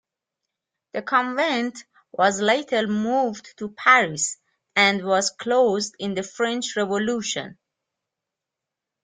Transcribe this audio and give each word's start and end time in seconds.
The 0.93 1.03
convent 1.03 1.83
was 2.11 2.41
later 2.41 2.87
moved 2.87 3.55
to 3.59 3.69
Paris 3.69 4.35
and 4.75 5.05
was 5.05 5.29
closed 5.29 5.93
in 5.99 6.15
the 6.15 6.23
French 6.23 6.75
Revolution. 6.75 7.59